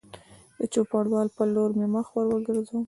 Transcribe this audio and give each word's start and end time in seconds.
د 0.59 0.61
چوپړوال 0.73 1.27
په 1.37 1.43
لور 1.53 1.69
مې 1.77 1.87
مخ 1.93 2.07
ور 2.11 2.25
وګرځاوه 2.29 2.79